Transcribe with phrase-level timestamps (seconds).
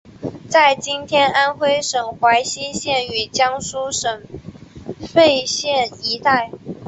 [0.49, 4.23] 在今天安微省睢溪县与江苏省
[5.13, 6.49] 沛县一带。